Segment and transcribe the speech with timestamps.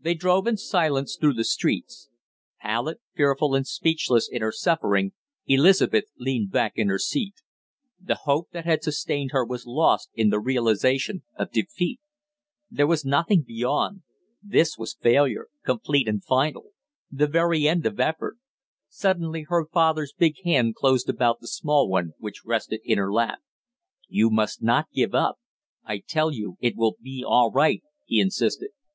[0.00, 2.08] They drove in silence through the streets.
[2.62, 5.12] Pallid, fearful, and speechless in her suffering,
[5.46, 7.34] Elizabeth leaned back in her seat.
[8.00, 12.00] The hope that had sustained her was lost in the realization of defeat.
[12.70, 14.04] There was nothing beyond;
[14.42, 16.70] this was failure, complete and final;
[17.10, 18.38] the very end of effort!
[18.88, 23.40] Suddenly her father's big hand closed about the small one which rested in her lap.
[24.08, 25.36] "You must not give up;
[25.84, 28.70] I tell you it will be all right!" he insisted.